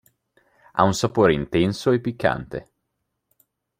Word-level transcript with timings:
Ha 0.71 0.81
un 0.81 0.95
sapore 0.95 1.31
intenso 1.35 1.91
e 1.91 1.99
piccante. 1.99 2.71